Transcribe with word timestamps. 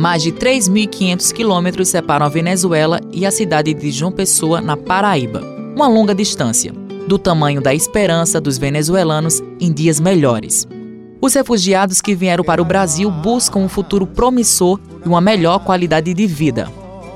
Mais 0.00 0.22
de 0.22 0.32
3.500 0.32 1.30
quilômetros 1.30 1.90
separam 1.90 2.24
a 2.24 2.28
Venezuela 2.30 3.02
e 3.12 3.26
a 3.26 3.30
cidade 3.30 3.74
de 3.74 3.90
João 3.90 4.10
Pessoa, 4.10 4.58
na 4.58 4.74
Paraíba. 4.74 5.42
Uma 5.76 5.88
longa 5.88 6.14
distância, 6.14 6.72
do 7.06 7.18
tamanho 7.18 7.60
da 7.60 7.74
esperança 7.74 8.40
dos 8.40 8.56
venezuelanos 8.56 9.42
em 9.60 9.70
dias 9.70 10.00
melhores. 10.00 10.66
Os 11.20 11.34
refugiados 11.34 12.00
que 12.00 12.14
vieram 12.14 12.42
para 12.42 12.62
o 12.62 12.64
Brasil 12.64 13.10
buscam 13.10 13.58
um 13.58 13.68
futuro 13.68 14.06
promissor 14.06 14.80
e 15.04 15.06
uma 15.06 15.20
melhor 15.20 15.58
qualidade 15.58 16.14
de 16.14 16.26
vida. 16.26 16.66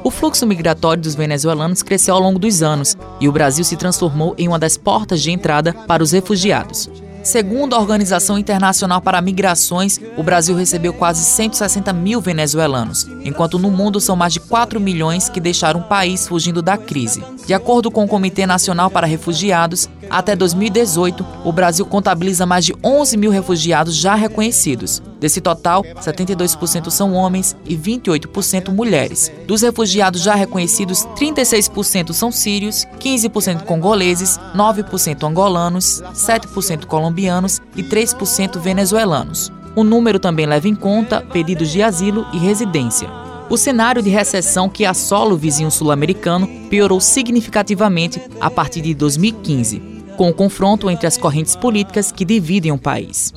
O 0.05 0.11
fluxo 0.11 0.47
migratório 0.47 1.03
dos 1.03 1.15
venezuelanos 1.15 1.83
cresceu 1.83 2.15
ao 2.15 2.21
longo 2.21 2.39
dos 2.39 2.63
anos 2.63 2.95
e 3.19 3.27
o 3.27 3.33
Brasil 3.33 3.65
se 3.65 3.77
transformou 3.77 4.35
em 4.37 4.47
uma 4.47 4.59
das 4.59 4.77
portas 4.77 5.23
de 5.23 5.31
entrada 5.31 5.73
para 5.73 6.03
os 6.03 6.13
refugiados. 6.13 6.91
Segundo 7.25 7.75
a 7.75 7.81
Organização 7.81 8.39
Internacional 8.39 9.01
para 9.01 9.19
Migrações, 9.23 9.99
o 10.15 10.23
Brasil 10.23 10.55
recebeu 10.55 10.93
quase 10.93 11.25
160 11.25 11.91
mil 11.91 12.21
venezuelanos, 12.21 13.09
enquanto 13.25 13.59
no 13.59 13.71
mundo 13.71 13.99
são 13.99 14.15
mais 14.15 14.35
de 14.35 14.41
4 14.41 14.79
milhões 14.79 15.31
que 15.31 15.41
deixaram 15.41 15.81
o 15.81 15.85
país 15.85 16.29
fugindo 16.29 16.61
da 16.61 16.77
crise. 16.77 17.25
De 17.47 17.55
acordo 17.55 17.91
com 17.91 18.05
o 18.05 18.09
Comitê 18.09 18.45
Nacional 18.47 18.91
para 18.91 19.07
Refugiados, 19.07 19.89
até 20.11 20.37
2018, 20.37 21.27
o 21.47 21.51
Brasil 21.51 21.87
contabiliza 21.87 22.45
mais 22.45 22.67
de 22.67 22.75
11 22.85 23.17
mil 23.17 23.31
refugiados 23.31 23.97
já 23.97 24.15
reconhecidos. 24.15 25.03
Desse 25.25 25.41
total, 25.41 25.83
72% 25.83 26.91
são 26.91 27.15
homens 27.15 27.57
e 27.65 27.75
28% 27.75 28.69
mulheres. 28.71 29.33
Dos 29.47 29.63
refugiados 29.63 30.21
já 30.21 30.35
reconhecidos, 30.35 31.07
36% 31.19 32.13
são 32.13 32.31
sírios, 32.31 32.85
15% 33.01 33.63
congoleses, 33.63 34.39
9% 34.55 35.27
angolanos, 35.27 36.03
7% 36.13 36.85
colombianos 36.85 37.63
e 37.75 37.83
3% 37.83 38.59
venezuelanos. 38.59 39.51
O 39.75 39.83
número 39.83 40.19
também 40.19 40.45
leva 40.45 40.69
em 40.69 40.75
conta 40.75 41.23
pedidos 41.23 41.71
de 41.71 41.83
asilo 41.83 42.27
e 42.35 42.37
residência. 42.37 43.09
O 43.49 43.57
cenário 43.57 44.03
de 44.03 44.11
recessão 44.11 44.69
que 44.69 44.85
assola 44.85 45.33
o 45.33 45.39
vizinho 45.39 45.71
sul-americano 45.71 46.47
piorou 46.69 47.01
significativamente 47.01 48.21
a 48.39 48.51
partir 48.51 48.83
de 48.83 48.93
2015 48.93 49.95
com 50.17 50.29
o 50.29 50.35
confronto 50.35 50.89
entre 50.89 51.07
as 51.07 51.17
correntes 51.17 51.57
políticas 51.57 52.13
que 52.13 52.25
dividem 52.25 52.71
o 52.71 52.79
país. 52.79 53.33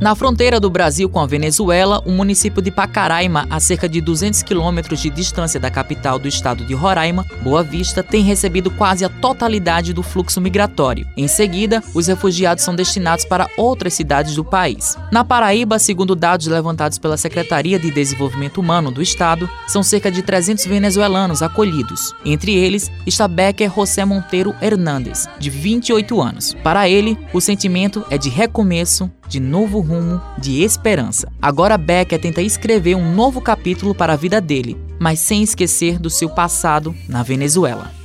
Na 0.00 0.14
fronteira 0.14 0.60
do 0.60 0.70
Brasil 0.70 1.08
com 1.08 1.18
a 1.18 1.26
Venezuela, 1.26 2.00
o 2.06 2.12
município 2.12 2.62
de 2.62 2.70
Pacaraima, 2.70 3.48
a 3.50 3.58
cerca 3.58 3.88
de 3.88 4.00
200 4.00 4.44
quilômetros 4.44 5.00
de 5.00 5.10
distância 5.10 5.58
da 5.58 5.72
capital 5.72 6.20
do 6.20 6.28
estado 6.28 6.64
de 6.64 6.72
Roraima, 6.72 7.26
Boa 7.42 7.64
Vista, 7.64 8.00
tem 8.00 8.22
recebido 8.22 8.70
quase 8.70 9.04
a 9.04 9.08
totalidade 9.08 9.92
do 9.92 10.00
fluxo 10.04 10.40
migratório. 10.40 11.04
Em 11.16 11.26
seguida, 11.26 11.82
os 11.92 12.06
refugiados 12.06 12.62
são 12.62 12.76
destinados 12.76 13.24
para 13.24 13.50
outras 13.56 13.92
cidades 13.92 14.36
do 14.36 14.44
país. 14.44 14.96
Na 15.10 15.24
Paraíba, 15.24 15.80
segundo 15.80 16.14
dados 16.14 16.46
levantados 16.46 16.96
pela 16.96 17.16
Secretaria 17.16 17.76
de 17.76 17.90
Desenvolvimento 17.90 18.60
Humano 18.60 18.92
do 18.92 19.02
estado, 19.02 19.50
são 19.66 19.82
cerca 19.82 20.12
de 20.12 20.22
300 20.22 20.64
venezuelanos 20.66 21.42
acolhidos. 21.42 22.14
Entre 22.24 22.54
eles 22.54 22.88
está 23.04 23.26
Becker 23.26 23.74
José 23.74 24.04
Monteiro 24.04 24.54
Hernández, 24.62 25.26
de 25.40 25.50
28 25.50 26.22
anos. 26.22 26.54
Para 26.62 26.88
ele, 26.88 27.18
o 27.32 27.40
sentimento 27.40 28.04
é 28.10 28.16
de 28.16 28.28
recomeço, 28.28 29.10
de 29.28 29.38
novo 29.38 29.80
rumo, 29.80 30.20
de 30.38 30.62
esperança. 30.62 31.30
Agora 31.40 31.76
Becker 31.76 32.20
tenta 32.20 32.40
escrever 32.40 32.94
um 32.94 33.14
novo 33.14 33.40
capítulo 33.40 33.94
para 33.94 34.14
a 34.14 34.16
vida 34.16 34.40
dele, 34.40 34.76
mas 34.98 35.20
sem 35.20 35.42
esquecer 35.42 35.98
do 35.98 36.08
seu 36.08 36.30
passado 36.30 36.94
na 37.08 37.22
Venezuela. 37.22 37.97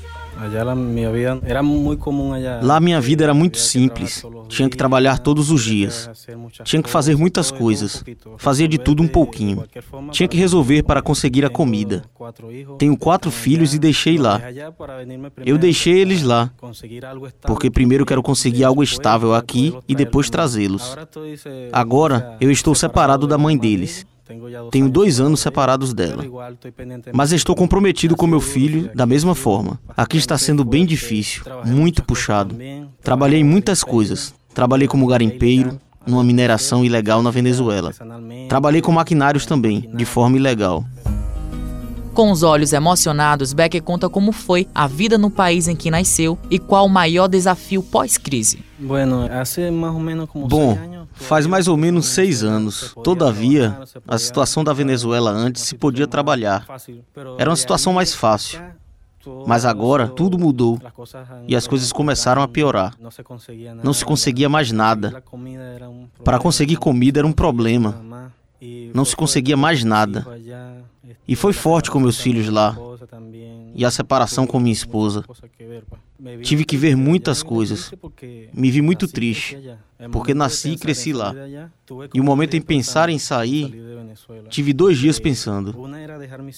Lá 2.62 2.80
minha 2.80 3.02
vida 3.02 3.24
era 3.24 3.34
muito 3.34 3.58
simples. 3.58 4.24
Tinha 4.48 4.70
que 4.70 4.78
trabalhar 4.78 5.20
todos 5.20 5.50
os 5.52 5.64
dias. 5.64 6.10
Tinha 6.64 6.82
que 6.82 6.90
fazer 6.90 7.18
muitas 7.18 7.52
coisas. 7.52 8.04
Fazia 8.38 8.68
de 8.68 8.78
tudo 8.78 9.02
um 9.04 9.08
pouquinho. 9.08 9.64
Tinha 10.12 10.28
que 10.28 10.38
resolver 10.38 10.84
para 10.84 11.02
conseguir 11.02 11.46
a 11.46 11.50
comida. 11.50 12.04
Tenho 12.78 12.98
quatro 12.98 13.32
filhos 13.32 13.74
e 13.74 13.80
deixei 13.80 14.18
lá. 14.18 14.42
Eu 15.46 15.58
deixei 15.58 16.00
eles 16.00 16.24
lá. 16.24 16.52
Porque 17.42 17.70
primeiro 17.70 18.06
quero 18.06 18.24
conseguir 18.24 18.64
algo 18.64 18.84
estável 18.84 19.34
aqui 19.34 19.74
e 19.88 19.96
depois 19.96 20.30
trazê-los. 20.30 20.96
Agora 21.72 22.38
eu 22.40 22.52
estou 22.52 22.76
separado 22.76 23.28
da 23.28 23.38
mãe 23.38 23.58
deles. 23.58 24.06
Tenho 24.72 24.90
dois 24.90 25.20
anos 25.20 25.40
separados 25.40 25.94
dela. 25.94 26.24
Mas 27.14 27.32
estou 27.32 27.56
comprometido 27.56 28.16
com 28.16 28.28
meu 28.28 28.42
filho 28.42 28.90
da 28.94 29.06
mesma 29.06 29.36
forma. 29.36 29.80
Aqui 29.96 30.18
está 30.18 30.38
sendo 30.38 30.64
bem 30.64 30.86
difícil, 30.86 31.44
muito 31.66 32.04
puxado. 32.04 32.56
Trabalhei 33.02 33.40
em 33.40 33.44
muitas 33.44 33.84
coisas. 33.84 34.34
Trabalhei 34.54 34.88
como 34.88 35.08
garimpeiro, 35.08 35.80
numa 36.06 36.24
mineração 36.24 36.84
ilegal 36.84 37.24
na 37.24 37.32
Venezuela. 37.32 37.92
Trabalhei 38.50 38.82
com 38.82 38.92
maquinários 38.92 39.46
também, 39.46 39.90
de 39.94 40.06
forma 40.06 40.38
ilegal. 40.38 40.86
Com 42.14 42.32
os 42.32 42.44
olhos 42.44 42.74
emocionados, 42.74 43.54
Becker 43.54 43.82
conta 43.82 44.08
como 44.08 44.32
foi 44.32 44.68
a 44.74 44.86
vida 44.86 45.18
no 45.18 45.32
país 45.32 45.68
em 45.68 45.76
que 45.76 45.90
nasceu 45.90 46.38
e 46.50 46.60
qual 46.60 46.86
o 46.86 46.90
maior 46.90 47.28
desafio 47.28 47.82
pós-crise. 47.82 48.64
Bom, 50.48 50.78
faz 51.14 51.48
mais 51.48 51.68
ou 51.68 51.76
menos 51.76 52.06
seis 52.08 52.44
anos. 52.44 52.94
Todavia, 53.04 53.80
a 54.08 54.18
situação 54.20 54.64
da 54.64 54.74
Venezuela 54.74 55.32
antes 55.32 55.64
se 55.64 55.76
podia 55.76 56.06
trabalhar. 56.08 56.68
Era 57.40 57.50
uma 57.50 57.56
situação 57.56 57.94
mais 57.94 58.14
fácil. 58.14 58.62
Mas 59.48 59.66
agora 59.66 60.08
tudo 60.08 60.38
mudou 60.38 60.80
e 61.48 61.56
as 61.56 61.66
coisas 61.66 61.92
começaram 61.92 62.42
a 62.42 62.48
piorar. 62.48 62.94
Não 63.82 63.94
se 63.94 64.06
conseguia 64.06 64.50
mais 64.50 64.72
nada. 64.72 65.24
Para 66.24 66.38
conseguir 66.38 66.76
comida 66.76 67.22
era 67.22 67.28
um 67.28 67.32
problema. 67.32 68.32
Não 68.94 69.04
se 69.04 69.16
conseguia 69.16 69.58
mais 69.58 69.84
nada. 69.84 70.26
E 71.28 71.36
foi 71.36 71.54
forte 71.54 71.90
com 71.90 72.00
meus 72.00 72.20
filhos 72.20 72.50
lá. 72.50 72.78
E 73.76 73.84
a 73.84 73.92
separação 73.92 74.46
com 74.46 74.60
minha 74.60 74.74
esposa. 74.74 75.24
Tive 76.42 76.64
que 76.64 76.78
ver 76.78 76.96
muitas 76.96 77.44
coisas. 77.44 77.92
Me 78.54 78.72
vi 78.72 78.82
muito 78.82 79.08
triste, 79.08 79.58
porque 80.12 80.34
nasci 80.34 80.72
e 80.72 80.78
cresci 80.78 81.12
lá. 81.12 81.34
E 82.14 82.20
o 82.20 82.24
momento 82.24 82.56
em 82.56 82.62
pensar 82.62 83.10
em 83.10 83.20
sair, 83.20 83.74
tive 84.50 84.74
dois 84.74 84.98
dias 84.98 85.20
pensando. 85.20 85.76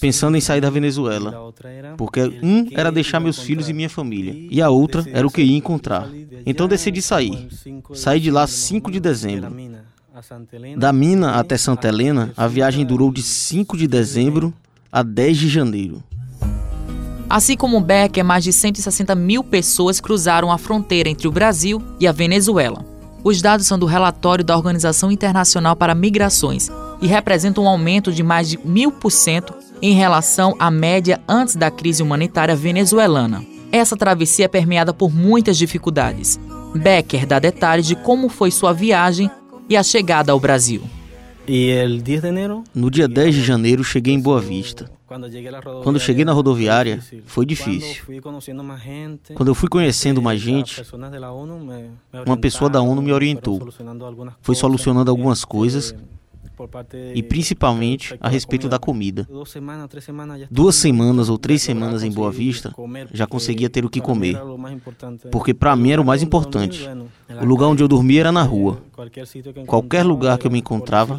Pensando 0.00 0.36
em 0.36 0.40
sair 0.40 0.60
da 0.60 0.70
Venezuela. 0.70 1.52
Porque 1.96 2.20
um 2.42 2.68
era 2.72 2.92
deixar 2.92 3.18
meus 3.18 3.40
filhos 3.40 3.68
e 3.68 3.72
minha 3.72 3.90
família, 3.90 4.34
e 4.50 4.60
a 4.62 4.70
outra 4.70 5.04
era 5.12 5.26
o 5.26 5.30
que 5.30 5.42
ia 5.42 5.56
encontrar. 5.56 6.08
Então 6.44 6.68
decidi 6.68 7.02
sair. 7.02 7.48
Saí 7.94 8.20
de 8.20 8.30
lá 8.30 8.46
5 8.46 8.90
de 8.90 9.00
dezembro. 9.00 9.52
Da 10.78 10.92
mina 10.92 11.32
até 11.32 11.58
Santa 11.58 11.88
Helena, 11.88 12.32
a 12.36 12.46
viagem 12.46 12.86
durou 12.86 13.12
de 13.12 13.22
5 13.22 13.76
de 13.76 13.86
dezembro 13.86 14.52
a 14.90 15.02
10 15.02 15.36
de 15.36 15.48
janeiro. 15.48 16.02
Assim 17.28 17.56
como 17.56 17.80
Becker, 17.80 18.24
mais 18.24 18.42
de 18.44 18.52
160 18.52 19.14
mil 19.14 19.44
pessoas 19.44 20.00
cruzaram 20.00 20.50
a 20.50 20.56
fronteira 20.56 21.08
entre 21.08 21.28
o 21.28 21.32
Brasil 21.32 21.82
e 22.00 22.06
a 22.06 22.12
Venezuela. 22.12 22.84
Os 23.22 23.42
dados 23.42 23.66
são 23.66 23.78
do 23.78 23.84
relatório 23.84 24.44
da 24.44 24.56
Organização 24.56 25.10
Internacional 25.10 25.76
para 25.76 25.94
Migrações 25.94 26.70
e 27.02 27.06
representam 27.06 27.64
um 27.64 27.68
aumento 27.68 28.12
de 28.12 28.22
mais 28.22 28.48
de 28.48 28.58
mil 28.64 28.92
por 28.92 29.10
cento 29.10 29.52
em 29.82 29.92
relação 29.92 30.54
à 30.58 30.70
média 30.70 31.20
antes 31.28 31.56
da 31.56 31.70
crise 31.70 32.02
humanitária 32.02 32.56
venezuelana. 32.56 33.44
Essa 33.70 33.96
travessia 33.96 34.46
é 34.46 34.48
permeada 34.48 34.94
por 34.94 35.12
muitas 35.12 35.58
dificuldades. 35.58 36.38
Becker 36.74 37.26
dá 37.26 37.38
detalhes 37.38 37.86
de 37.86 37.96
como 37.96 38.28
foi 38.28 38.50
sua 38.50 38.72
viagem 38.72 39.30
e 39.68 39.76
a 39.76 39.82
chegada 39.82 40.32
ao 40.32 40.40
Brasil. 40.40 40.82
No 42.74 42.90
dia 42.90 43.06
10 43.06 43.34
de 43.34 43.42
janeiro, 43.42 43.84
cheguei 43.84 44.14
em 44.14 44.20
Boa 44.20 44.40
Vista. 44.40 44.90
Quando 45.82 46.00
cheguei 46.00 46.24
na 46.24 46.32
rodoviária, 46.32 47.00
foi 47.24 47.46
difícil. 47.46 48.04
Quando 49.34 49.48
eu 49.48 49.54
fui 49.54 49.68
conhecendo 49.68 50.20
mais 50.20 50.40
gente, 50.40 50.82
uma 52.26 52.36
pessoa 52.36 52.68
da 52.68 52.80
ONU 52.80 53.00
me 53.00 53.12
orientou. 53.12 53.68
Foi 54.42 54.56
solucionando 54.56 55.10
algumas 55.10 55.44
coisas 55.44 55.94
e 57.14 57.22
principalmente 57.22 58.16
a 58.20 58.28
respeito 58.28 58.68
da 58.68 58.78
comida. 58.78 59.26
Duas 60.50 60.76
semanas 60.76 61.28
ou 61.28 61.38
três 61.38 61.62
semanas 61.62 62.02
em 62.02 62.10
Boa 62.10 62.30
Vista, 62.30 62.72
já 63.12 63.26
conseguia 63.26 63.68
ter 63.68 63.84
o 63.84 63.90
que 63.90 64.00
comer, 64.00 64.38
porque 65.30 65.52
para 65.52 65.76
mim 65.76 65.90
era 65.90 66.00
o 66.00 66.04
mais 66.04 66.22
importante. 66.22 66.88
O 67.40 67.44
lugar 67.44 67.66
onde 67.66 67.82
eu 67.82 67.88
dormia 67.88 68.20
era 68.20 68.32
na 68.32 68.42
rua. 68.42 68.82
Qualquer 69.66 70.02
lugar 70.02 70.38
que 70.38 70.46
eu 70.46 70.50
me 70.50 70.58
encontrava 70.58 71.18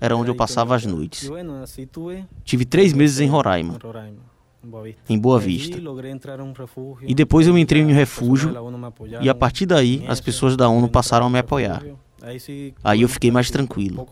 era 0.00 0.16
onde 0.16 0.30
eu 0.30 0.34
passava 0.34 0.74
as 0.74 0.84
noites. 0.86 1.30
Tive 2.44 2.64
três 2.64 2.92
meses 2.92 3.20
em 3.20 3.26
Roraima 3.28 3.78
em 5.08 5.18
Boa 5.18 5.38
Vista. 5.38 5.78
E 7.02 7.14
depois 7.14 7.46
eu 7.46 7.58
entrei 7.58 7.82
em 7.82 7.86
um 7.86 7.92
refúgio 7.92 8.52
e 9.20 9.28
a 9.28 9.34
partir 9.34 9.66
daí 9.66 10.04
as 10.06 10.20
pessoas 10.20 10.56
da 10.56 10.68
ONU 10.68 10.88
passaram 10.88 11.26
a 11.26 11.30
me 11.30 11.38
apoiar. 11.38 11.82
Aí 12.84 13.02
eu 13.02 13.08
fiquei 13.08 13.30
mais 13.30 13.50
tranquilo. 13.50 14.06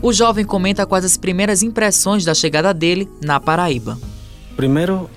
O 0.00 0.12
jovem 0.12 0.44
comenta 0.44 0.86
quais 0.86 1.04
as 1.04 1.16
primeiras 1.16 1.62
impressões 1.62 2.24
da 2.24 2.34
chegada 2.34 2.72
dele 2.74 3.08
na 3.22 3.38
Paraíba. 3.40 3.98
Primeiro, 4.56 5.10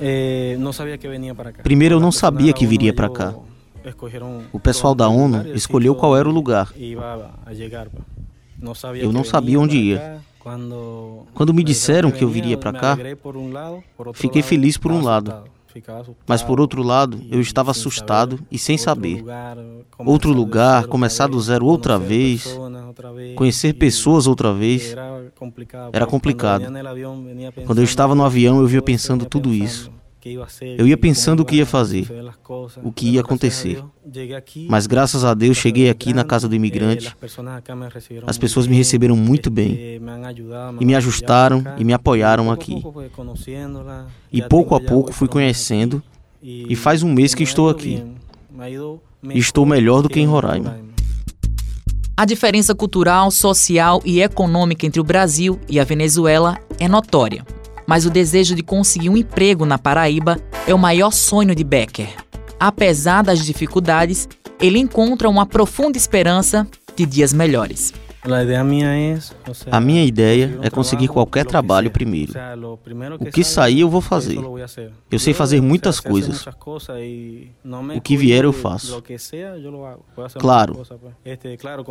eu 1.96 2.00
não 2.00 2.12
sabia 2.12 2.54
que 2.54 2.66
viria 2.66 2.94
para 2.94 3.10
cá. 3.10 3.36
O 4.52 4.60
pessoal 4.60 4.94
da 4.96 5.08
ONU 5.08 5.56
escolheu 5.56 5.96
qual 5.96 6.18
era 6.18 6.28
o 6.28 6.32
lugar. 6.32 6.74
Eu 9.00 9.12
não 9.12 9.24
sabia 9.24 9.60
onde 9.60 9.78
ia. 9.78 10.22
Quando 11.34 11.54
me 11.54 11.64
disseram 11.64 12.12
que 12.12 12.24
eu 12.24 12.30
viria 12.30 12.58
para 12.58 12.74
cá, 12.74 12.98
fiquei 14.14 14.42
feliz 14.42 14.78
por 14.78 14.92
um 14.92 15.02
lado. 15.02 15.44
Mas 16.27 16.44
por 16.44 16.59
outro 16.59 16.81
lado, 16.83 17.21
eu 17.29 17.39
estava 17.41 17.71
assustado 17.71 18.39
e 18.51 18.57
sem 18.57 18.77
saber. 18.77 19.24
Outro 19.97 20.31
lugar, 20.31 20.88
começar 20.88 21.27
do 21.27 21.39
zero 21.39 21.65
outra 21.65 21.97
vez, 21.97 22.57
conhecer 23.35 23.74
pessoas 23.74 24.27
outra 24.27 24.53
vez, 24.53 24.95
era 25.94 26.06
complicado. 26.06 26.63
Quando 27.65 27.79
eu 27.79 27.83
estava 27.83 28.15
no 28.15 28.24
avião, 28.24 28.59
eu 28.59 28.68
vinha 28.68 28.81
pensando 28.81 29.25
tudo 29.25 29.53
isso. 29.53 29.91
Eu 30.77 30.88
ia 30.88 30.97
pensando 30.97 31.41
o 31.41 31.45
que 31.45 31.57
ia 31.57 31.65
fazer, 31.65 32.07
o 32.83 32.91
que 32.91 33.09
ia 33.09 33.21
acontecer. 33.21 33.83
Mas 34.68 34.88
graças 34.88 35.24
a 35.24 35.33
Deus 35.33 35.57
cheguei 35.57 35.89
aqui 35.89 36.13
na 36.13 36.24
casa 36.24 36.47
do 36.47 36.56
imigrante. 36.56 37.15
As 38.25 38.38
pessoas 38.38 38.68
me 38.68 38.75
receberam 38.75 39.15
muito 39.15 39.50
bem 39.50 40.00
e 40.79 40.85
me 40.85 40.95
ajustaram 40.95 41.63
e 41.77 41.83
me 41.83 41.94
apoiaram 41.94 42.51
aqui. 42.51 42.83
E 44.31 44.41
pouco 44.41 44.75
a 44.75 44.79
pouco 44.79 45.13
fui 45.13 45.27
conhecendo 45.27 46.01
e 46.41 46.75
faz 46.75 47.03
um 47.03 47.13
mês 47.13 47.33
que 47.35 47.44
estou 47.44 47.69
aqui. 47.69 48.03
E 49.24 49.38
estou 49.38 49.65
melhor 49.65 50.01
do 50.01 50.09
que 50.09 50.19
em 50.19 50.25
Roraima. 50.25 50.79
A 52.15 52.25
diferença 52.25 52.74
cultural, 52.74 53.29
social 53.29 54.01
e 54.03 54.21
econômica 54.21 54.88
entre 54.88 55.00
o 55.00 55.03
Brasil 55.03 55.59
e 55.69 55.79
a 55.79 55.83
Venezuela 55.83 56.57
é 56.79 56.88
notória 56.88 57.45
mas 57.88 58.06
o 58.06 58.10
desejo 58.10 58.54
de 58.54 58.62
conseguir 58.62 59.10
um 59.10 59.18
emprego 59.18 59.66
na 59.66 59.80
Paraíba 59.80 60.38
é 60.68 60.74
o 60.74 60.78
maior 60.78 61.12
sonho 61.12 61.56
de 61.56 61.63
Becker. 61.63 62.10
Apesar 62.60 63.24
das 63.24 63.45
dificuldades, 63.45 64.28
ele 64.60 64.78
encontra 64.78 65.30
uma 65.30 65.45
profunda 65.45 65.98
esperança 65.98 66.68
de 66.95 67.06
dias 67.06 67.31
melhores. 67.31 67.94
A 69.72 69.80
minha 69.80 70.04
ideia 70.04 70.60
é 70.62 70.69
conseguir 70.69 71.08
qualquer 71.08 71.46
trabalho 71.46 71.92
primeiro. 71.92 72.34
O 73.19 73.25
que 73.31 73.44
sair 73.44 73.81
eu 73.81 73.90
vou 73.90 74.02
fazer. 74.02 74.40
Eu 75.10 75.19
sei 75.19 75.34
fazer 75.34 75.62
muitas 75.62 76.00
coisas. 76.00 76.46
O 77.96 78.02
que 78.02 78.18
vier 78.18 78.44
eu 78.44 78.54
faço. 78.54 79.02
Claro, 80.40 80.86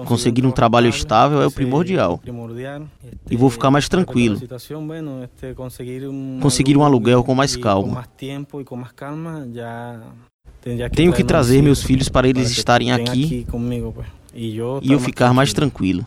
conseguir 0.04 0.44
um 0.44 0.50
trabalho 0.50 0.88
estável 0.88 1.40
é 1.40 1.46
o 1.46 1.50
primordial. 1.50 2.20
E 3.30 3.36
vou 3.36 3.48
ficar 3.48 3.70
mais 3.70 3.88
tranquilo. 3.88 4.40
Conseguir 6.40 6.76
um 6.76 6.84
aluguel 6.84 7.24
com 7.24 7.34
mais 7.34 7.56
calma. 7.56 8.04
Tenho 10.94 11.12
que 11.12 11.22
trazer 11.22 11.62
meus 11.62 11.82
filhos 11.82 12.08
para 12.08 12.28
eles 12.28 12.50
estarem 12.50 12.92
aqui 12.92 13.46
e 14.34 14.58
eu 14.58 15.00
ficar 15.00 15.32
mais 15.32 15.52
tranquilo. 15.52 16.04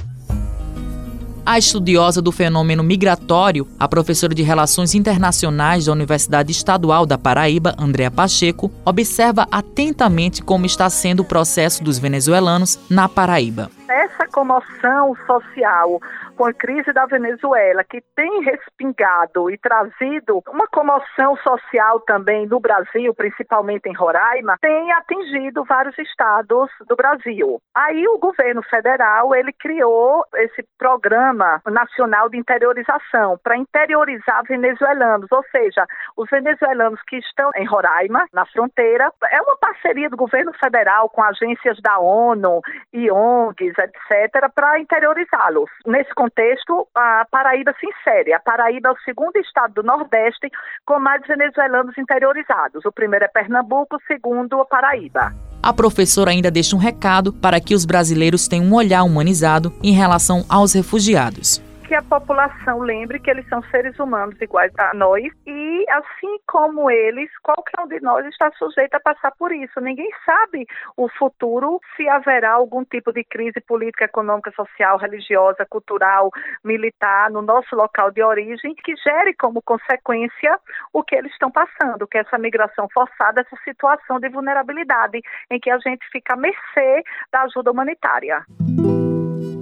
A 1.49 1.57
estudiosa 1.57 2.21
do 2.21 2.31
fenômeno 2.31 2.83
migratório, 2.83 3.67
a 3.79 3.87
professora 3.87 4.35
de 4.35 4.43
Relações 4.43 4.93
Internacionais 4.93 5.85
da 5.87 5.91
Universidade 5.91 6.51
Estadual 6.51 7.07
da 7.07 7.17
Paraíba, 7.17 7.73
Andréa 7.75 8.11
Pacheco, 8.11 8.71
observa 8.85 9.47
atentamente 9.51 10.43
como 10.43 10.67
está 10.67 10.87
sendo 10.91 11.21
o 11.21 11.25
processo 11.25 11.83
dos 11.83 11.97
venezuelanos 11.97 12.77
na 12.87 13.09
Paraíba. 13.09 13.71
Essa 13.89 14.27
comoção 14.27 15.17
social 15.25 15.99
com 16.39 16.45
a 16.45 16.53
crise 16.53 16.93
da 16.93 17.05
Venezuela, 17.05 17.83
que 17.83 18.01
tem 18.15 18.41
respingado 18.43 19.51
e 19.51 19.57
trazido 19.57 20.41
uma 20.47 20.65
comoção 20.67 21.35
social 21.35 21.99
também 21.99 22.47
no 22.47 22.61
Brasil, 22.61 23.13
principalmente 23.13 23.89
em 23.89 23.93
Roraima, 23.93 24.55
tem 24.61 24.89
atingido 24.93 25.65
vários 25.65 25.97
estados 25.99 26.69
do 26.87 26.95
Brasil. 26.95 27.59
Aí 27.75 28.07
o 28.07 28.17
governo 28.17 28.63
federal, 28.63 29.35
ele 29.35 29.51
criou 29.51 30.23
esse 30.35 30.63
programa 30.77 31.61
nacional 31.65 32.29
de 32.29 32.37
interiorização 32.37 33.37
para 33.43 33.57
interiorizar 33.57 34.41
venezuelanos, 34.47 35.29
ou 35.33 35.43
seja, 35.51 35.85
os 36.15 36.29
venezuelanos 36.29 37.01
que 37.05 37.17
estão 37.17 37.51
em 37.57 37.65
Roraima, 37.65 38.25
na 38.31 38.45
fronteira, 38.45 39.11
é 39.29 39.41
uma 39.41 39.57
parceria 39.57 40.09
do 40.09 40.15
governo 40.15 40.53
federal 40.53 41.09
com 41.09 41.21
agências 41.21 41.81
da 41.81 41.99
ONU 41.99 42.61
e 42.93 43.11
ONGs, 43.11 43.73
etc., 43.77 44.49
para 44.55 44.79
interiorizá-los. 44.79 45.69
Nesse 45.85 46.13
contexto, 46.29 46.87
a 46.95 47.25
Paraíba 47.29 47.73
se 47.79 47.87
insere. 47.87 48.33
A 48.33 48.39
Paraíba 48.39 48.89
é 48.89 48.91
o 48.91 48.97
segundo 49.03 49.35
estado 49.37 49.73
do 49.75 49.83
Nordeste 49.83 50.49
com 50.85 50.99
mais 50.99 51.25
venezuelanos 51.27 51.97
interiorizados. 51.97 52.85
O 52.85 52.91
primeiro 52.91 53.25
é 53.25 53.27
Pernambuco, 53.27 53.95
o 53.95 54.01
segundo, 54.07 54.61
a 54.61 54.65
Paraíba. 54.65 55.33
A 55.61 55.73
professora 55.73 56.31
ainda 56.31 56.49
deixa 56.49 56.75
um 56.75 56.79
recado 56.79 57.33
para 57.33 57.59
que 57.59 57.73
os 57.73 57.83
brasileiros 57.83 58.47
tenham 58.47 58.65
um 58.65 58.75
olhar 58.75 59.03
humanizado 59.03 59.73
em 59.83 59.91
relação 59.91 60.45
aos 60.47 60.73
refugiados 60.73 61.68
que 61.89 61.95
a 61.95 62.03
população 62.03 62.81
lembre 62.81 63.19
que 63.19 63.31
eles 63.31 63.49
são 63.49 63.63
seres 63.63 63.97
humanos 63.97 64.39
iguais 64.39 64.71
a 64.77 64.93
nós 64.93 65.23
e, 65.47 65.85
assim 65.89 66.37
como 66.47 66.91
eles, 66.91 67.35
qualquer 67.41 67.81
um 67.81 67.87
de 67.87 67.99
nós 67.99 68.23
está 68.27 68.51
sujeito 68.51 68.93
a 68.93 68.99
passar 68.99 69.31
por 69.39 69.51
isso. 69.51 69.81
Ninguém 69.81 70.07
sabe 70.23 70.67
o 70.95 71.09
futuro 71.09 71.81
se 71.97 72.07
haverá 72.07 72.51
algum 72.51 72.85
tipo 72.85 73.11
de 73.11 73.23
crise 73.23 73.59
política, 73.61 74.05
econômica, 74.05 74.51
social, 74.51 74.99
religiosa, 74.99 75.65
cultural, 75.67 76.29
militar 76.63 77.31
no 77.31 77.41
nosso 77.41 77.75
local 77.75 78.11
de 78.11 78.21
origem 78.21 78.75
que 78.75 78.95
gere 78.95 79.33
como 79.33 79.59
consequência 79.59 80.59
o 80.93 81.03
que 81.03 81.15
eles 81.15 81.31
estão 81.31 81.49
passando, 81.49 82.07
que 82.07 82.19
é 82.19 82.21
essa 82.21 82.37
migração 82.37 82.87
forçada, 82.93 83.41
essa 83.41 83.57
situação 83.63 84.19
de 84.19 84.29
vulnerabilidade 84.29 85.19
em 85.49 85.59
que 85.59 85.71
a 85.71 85.79
gente 85.79 86.07
fica 86.11 86.35
à 86.35 86.37
mercê 86.37 87.03
da 87.31 87.41
ajuda 87.41 87.71
humanitária. 87.71 88.45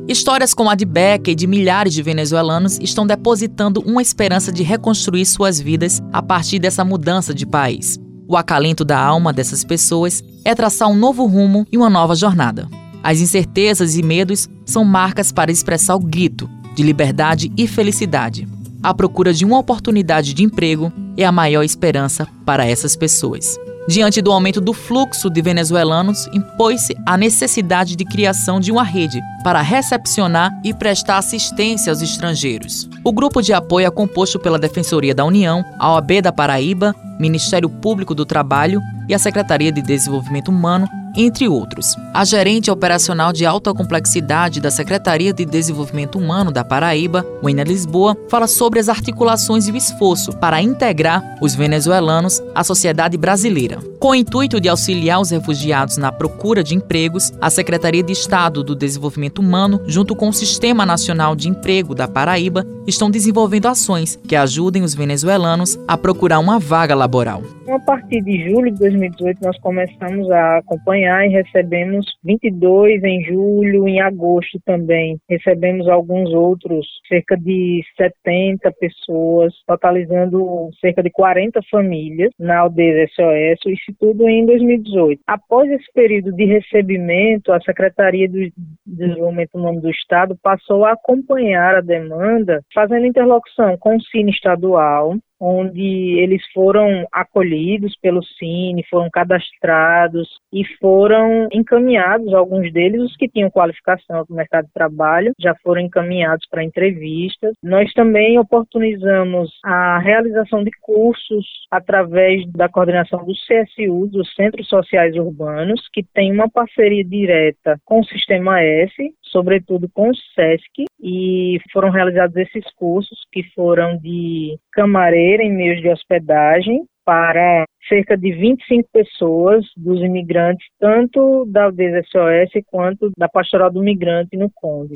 Histórias 0.07 0.54
como 0.54 0.69
a 0.69 0.75
de 0.75 0.86
Beca 0.86 1.31
e 1.31 1.36
de 1.36 1.45
milhares 1.45 1.94
de 1.94 2.01
venezuelanos 2.01 2.80
estão 2.80 3.06
depositando 3.06 3.81
uma 3.86 4.01
esperança 4.01 4.54
de 4.54 4.63
reconstruir 4.63 5.25
suas 5.25 5.59
vidas 5.59 6.01
a 6.13 6.21
partir 6.21 6.59
dessa 6.59 6.86
mudança 6.86 7.33
de 7.33 7.45
país. 7.45 8.00
O 8.25 8.38
acalento 8.38 8.86
da 8.86 8.98
alma 8.98 9.33
dessas 9.33 9.65
pessoas 9.65 10.24
é 10.45 10.56
traçar 10.56 10.88
um 10.88 10.95
novo 10.95 11.25
rumo 11.25 11.68
e 11.69 11.77
uma 11.77 11.89
nova 11.89 12.15
jornada. 12.15 12.69
As 13.04 13.19
incertezas 13.19 13.98
e 13.98 14.01
medos 14.01 14.48
são 14.65 14.86
marcas 14.86 15.33
para 15.33 15.51
expressar 15.51 15.95
o 15.95 16.00
grito 16.00 16.50
de 16.74 16.83
liberdade 16.83 17.51
e 17.57 17.68
felicidade. 17.68 18.48
A 18.81 18.94
procura 18.94 19.33
de 19.33 19.44
uma 19.44 19.60
oportunidade 19.60 20.33
de 20.33 20.42
emprego 20.42 20.89
é 21.18 21.25
a 21.25 21.33
maior 21.33 21.63
esperança 21.63 22.25
para 22.45 22.65
essas 22.65 22.95
pessoas. 22.95 23.60
Diante 23.88 24.22
do 24.22 24.34
aumento 24.34 24.60
do 24.60 24.74
fluxo 24.74 25.30
de 25.30 25.42
venezuelanos, 25.42 26.28
impôs-se 26.34 26.94
a 27.06 27.16
necessidade 27.16 27.95
de 27.95 28.04
criação 28.04 28.60
de 28.60 28.69
uma 28.69 28.84
rede 28.84 29.22
para 29.46 29.62
recepcionar 29.62 30.51
e 30.62 30.74
prestar 30.74 31.17
assistência 31.17 31.89
aos 31.89 32.01
estrangeiros. 32.01 32.89
O 33.01 33.13
grupo 33.13 33.41
de 33.41 33.53
apoio 33.53 33.88
é 33.88 33.89
composto 33.89 34.38
pela 34.38 34.60
Defensoria 34.60 35.15
da 35.15 35.24
União, 35.24 35.63
a 35.79 35.94
OAB 35.94 36.22
da 36.22 36.34
Paraíba, 36.34 36.94
Ministério 37.17 37.70
Público 37.70 38.13
do 38.13 38.25
Trabalho 38.25 38.82
e 39.08 39.13
a 39.13 39.20
Secretaria 39.20 39.72
de 39.72 39.82
Desenvolvimento 39.82 40.50
Humano 40.50 40.86
entre 41.17 41.48
outros. 41.48 41.96
A 42.13 42.24
gerente 42.24 42.70
operacional 42.70 43.34
de 43.34 43.46
alta 43.46 43.74
complexidade 43.74 44.62
da 44.62 44.70
Secretaria 44.70 45.34
de 45.34 45.46
Desenvolvimento 45.46 46.20
Humano 46.20 46.51
da 46.51 46.63
Paraíba, 46.63 47.25
Wena 47.44 47.63
Lisboa, 47.63 48.15
fala 48.29 48.48
sobre 48.48 48.79
as 48.79 48.88
articulações 48.88 49.67
e 49.67 49.72
o 49.72 49.75
esforço 49.75 50.32
para 50.34 50.62
integrar 50.62 51.24
os 51.41 51.56
venezuelanos 51.56 52.39
à 52.57 52.63
sociedade 52.63 53.15
brasileira. 53.17 53.77
Com 53.99 54.09
o 54.09 54.15
intuito 54.15 54.59
de 54.59 54.67
auxiliar 54.67 55.21
os 55.21 55.29
refugiados 55.29 55.97
na 55.97 56.11
procura 56.11 56.63
de 56.63 56.73
empregos, 56.73 57.31
a 57.39 57.51
Secretaria 57.51 58.01
de 58.01 58.11
Estado 58.11 58.63
do 58.63 58.75
Desenvolvimento 58.75 59.39
Humano, 59.39 59.79
junto 59.85 60.15
com 60.15 60.27
o 60.27 60.33
Sistema 60.33 60.83
Nacional 60.83 61.35
de 61.35 61.49
Emprego 61.49 61.93
da 61.93 62.07
Paraíba, 62.07 62.65
estão 62.87 63.11
desenvolvendo 63.11 63.67
ações 63.67 64.15
que 64.27 64.35
ajudem 64.35 64.81
os 64.81 64.95
venezuelanos 64.95 65.77
a 65.87 65.97
procurar 65.97 66.39
uma 66.39 66.57
vaga 66.57 66.95
laboral. 66.95 67.43
A 67.69 67.79
partir 67.79 68.21
de 68.21 68.49
julho 68.49 68.71
de 68.71 68.79
2018, 68.79 69.39
nós 69.43 69.59
começamos 69.59 70.31
a 70.31 70.59
acompanhar 70.59 71.27
e 71.27 71.29
recebemos 71.29 72.05
22 72.23 73.03
em 73.03 73.23
julho, 73.25 73.87
em 73.87 73.99
agosto 73.99 74.57
também. 74.65 75.19
Recebemos 75.29 75.87
alguns 75.89 76.33
outros, 76.33 76.87
cerca 77.09 77.35
de 77.35 77.83
70 77.97 78.71
pessoas, 78.79 79.53
totalizando 79.67 80.69
cerca 80.79 81.03
de 81.03 81.11
40 81.11 81.59
famílias 81.69 82.31
na 82.48 82.60
aldeia 82.60 83.08
SOS, 83.10 83.60
isso 83.68 83.94
tudo 84.00 84.27
em 84.27 84.46
2018. 84.46 85.22
Após 85.27 85.70
esse 85.70 85.92
período 85.94 86.32
de 86.32 86.46
recebimento, 86.46 87.51
a 87.51 87.60
Secretaria 87.62 88.27
do 88.27 88.39
Desenvolvimento 88.86 89.56
Humano 89.56 89.82
do 89.82 89.89
Estado 89.89 90.36
passou 90.42 90.86
a 90.86 90.94
acompanhar 90.94 91.75
a 91.75 91.82
demanda, 91.82 92.63
fazendo 92.74 93.06
interlocução 93.06 93.77
com 93.77 93.98
o 93.98 94.01
Cine 94.01 94.32
Estadual, 94.32 95.16
onde 95.39 96.20
eles 96.20 96.41
foram 96.53 97.06
acolhidos 97.12 97.96
pelo 98.01 98.24
Cine, 98.24 98.86
foram 98.89 99.10
cadastrados 99.10 100.27
e 100.51 100.63
foram 100.79 101.48
encaminhados, 101.51 102.34
alguns 102.34 102.72
deles, 102.72 103.01
os 103.01 103.15
que 103.15 103.27
tinham 103.27 103.50
qualificação 103.50 104.25
no 104.29 104.36
mercado 104.36 104.65
de 104.65 104.74
trabalho, 104.74 105.34
já 105.39 105.56
foram 105.63 105.82
encaminhados 105.82 106.46
para 106.50 106.63
entrevistas. 106.63 107.53
Nós 107.63 107.91
também 107.94 108.39
oportunizamos 108.39 109.51
a 109.63 110.00
realização 110.00 110.63
de 110.63 110.72
cursos 110.82 111.46
através 111.72 112.46
da 112.51 112.70
coordenação 112.70 113.24
do 113.25 113.34
CSU, 113.34 114.08
dos 114.08 114.34
Centros 114.36 114.67
Sociais 114.67 115.15
Urbanos, 115.15 115.82
que 115.94 116.03
tem 116.03 116.32
uma 116.32 116.50
parceria 116.50 117.03
direta 117.03 117.79
com 117.86 118.00
o 118.00 118.06
Sistema 118.06 118.62
S, 118.62 118.94
sobretudo 119.31 119.89
com 119.93 120.10
o 120.10 120.15
SESC, 120.15 120.86
e 121.01 121.60
foram 121.72 121.89
realizados 121.89 122.36
esses 122.36 122.63
cursos 122.75 123.19
que 123.31 123.43
foram 123.53 123.98
de 123.98 124.57
camareira 124.72 125.43
em 125.43 125.55
meios 125.55 125.81
de 125.81 125.89
hospedagem 125.89 126.86
para 127.05 127.65
cerca 127.88 128.17
de 128.17 128.31
25 128.34 128.89
pessoas 128.91 129.65
dos 129.77 130.01
imigrantes, 130.01 130.67
tanto 130.77 131.46
da 131.46 131.65
aldeia 131.65 132.03
SOS 132.03 132.62
quanto 132.65 133.12
da 133.17 133.29
Pastoral 133.29 133.72
do 133.72 133.81
Migrante 133.81 134.36
no 134.36 134.51
Conde. 134.53 134.96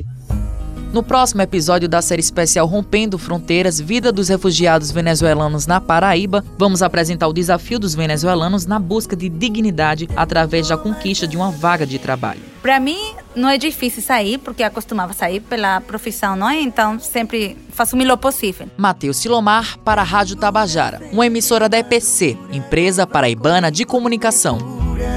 No 0.92 1.02
próximo 1.02 1.40
episódio 1.40 1.88
da 1.88 2.02
série 2.02 2.20
especial 2.20 2.66
Rompendo 2.66 3.16
Fronteiras, 3.16 3.80
Vida 3.80 4.12
dos 4.12 4.28
Refugiados 4.28 4.90
Venezuelanos 4.90 5.66
na 5.66 5.80
Paraíba, 5.80 6.44
vamos 6.58 6.82
apresentar 6.82 7.28
o 7.28 7.32
desafio 7.32 7.78
dos 7.78 7.94
venezuelanos 7.94 8.66
na 8.66 8.78
busca 8.78 9.16
de 9.16 9.30
dignidade 9.30 10.06
através 10.14 10.68
da 10.68 10.76
conquista 10.76 11.26
de 11.26 11.34
uma 11.34 11.50
vaga 11.50 11.86
de 11.86 11.98
trabalho. 11.98 12.42
Para 12.60 12.78
mim, 12.78 12.98
não 13.34 13.48
é 13.48 13.56
difícil 13.56 14.02
sair, 14.02 14.36
porque 14.36 14.62
acostumava 14.62 15.14
sair 15.14 15.40
pela 15.40 15.80
profissão, 15.80 16.36
não 16.36 16.48
é? 16.48 16.60
Então, 16.60 17.00
sempre 17.00 17.56
faço 17.70 17.96
o 17.96 17.98
melhor 17.98 18.18
possível. 18.18 18.68
Matheus 18.76 19.16
Silomar 19.16 19.78
para 19.78 20.02
a 20.02 20.04
Rádio 20.04 20.36
Tabajara, 20.36 21.00
uma 21.10 21.24
emissora 21.24 21.70
da 21.70 21.78
EPC, 21.78 22.36
Empresa 22.52 23.06
Paraibana 23.06 23.72
de 23.72 23.86
Comunicação. 23.86 24.58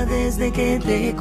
Desde 0.08 0.51
que 0.51 0.79
te 0.79 1.13